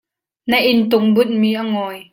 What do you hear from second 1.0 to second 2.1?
bunh mi a ngawi.